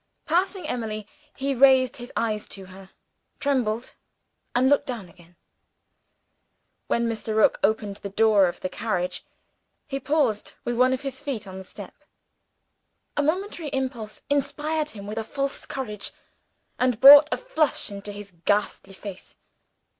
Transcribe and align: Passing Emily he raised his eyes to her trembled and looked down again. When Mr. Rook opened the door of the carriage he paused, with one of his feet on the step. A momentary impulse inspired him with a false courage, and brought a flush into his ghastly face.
Passing 0.25 0.67
Emily 0.67 1.05
he 1.35 1.53
raised 1.53 1.97
his 1.97 2.11
eyes 2.15 2.47
to 2.47 2.65
her 2.65 2.89
trembled 3.39 3.93
and 4.55 4.67
looked 4.67 4.87
down 4.87 5.07
again. 5.07 5.35
When 6.87 7.05
Mr. 7.07 7.35
Rook 7.37 7.59
opened 7.63 7.97
the 7.97 8.09
door 8.09 8.47
of 8.47 8.61
the 8.61 8.67
carriage 8.69 9.23
he 9.85 9.99
paused, 9.99 10.53
with 10.65 10.75
one 10.75 10.91
of 10.91 11.01
his 11.01 11.21
feet 11.21 11.45
on 11.45 11.57
the 11.57 11.63
step. 11.63 11.93
A 13.15 13.21
momentary 13.21 13.69
impulse 13.71 14.23
inspired 14.27 14.89
him 14.89 15.05
with 15.05 15.19
a 15.19 15.23
false 15.23 15.67
courage, 15.67 16.09
and 16.79 16.99
brought 16.99 17.29
a 17.31 17.37
flush 17.37 17.91
into 17.91 18.11
his 18.11 18.31
ghastly 18.43 18.93
face. 18.95 19.35